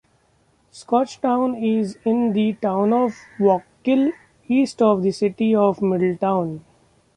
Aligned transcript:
Scotchtown 0.71 1.61
is 1.63 1.99
in 2.03 2.33
the 2.33 2.53
Town 2.53 2.91
of 2.91 3.15
Wallkill, 3.37 4.13
east 4.47 4.81
of 4.81 5.03
the 5.03 5.11
City 5.11 5.53
of 5.53 5.79
Middletown. 5.79 6.65